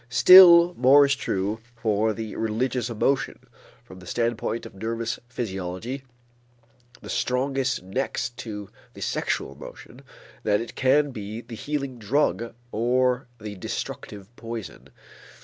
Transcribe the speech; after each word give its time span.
Still 0.09 0.73
more 0.73 1.05
is 1.05 1.13
it 1.13 1.19
true 1.19 1.59
for 1.75 2.11
the 2.11 2.35
religious 2.35 2.89
emotion, 2.89 3.37
from 3.83 3.99
the 3.99 4.07
standpoint 4.07 4.65
of 4.65 4.73
nervous 4.73 5.19
physiology 5.29 6.01
the 7.03 7.07
strongest 7.07 7.83
next 7.83 8.35
to 8.37 8.71
the 8.95 9.01
sexual 9.03 9.51
emotion, 9.51 10.01
that 10.41 10.59
it 10.59 10.73
can 10.73 11.11
be 11.11 11.41
the 11.41 11.53
healing 11.55 11.99
drug 11.99 12.55
or 12.71 13.27
the 13.39 13.53
destructive 13.53 14.35
poison. 14.37 14.89